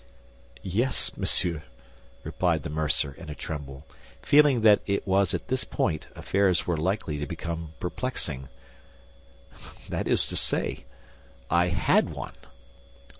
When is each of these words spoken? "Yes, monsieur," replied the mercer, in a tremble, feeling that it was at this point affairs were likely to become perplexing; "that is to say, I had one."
"Yes, 0.63 1.15
monsieur," 1.15 1.61
replied 2.23 2.63
the 2.63 2.71
mercer, 2.71 3.11
in 3.13 3.29
a 3.29 3.35
tremble, 3.35 3.85
feeling 4.19 4.61
that 4.61 4.81
it 4.87 5.05
was 5.07 5.35
at 5.35 5.47
this 5.47 5.63
point 5.63 6.07
affairs 6.15 6.65
were 6.65 6.75
likely 6.75 7.19
to 7.19 7.27
become 7.27 7.73
perplexing; 7.79 8.49
"that 9.89 10.07
is 10.07 10.25
to 10.25 10.35
say, 10.35 10.85
I 11.51 11.67
had 11.67 12.09
one." 12.09 12.33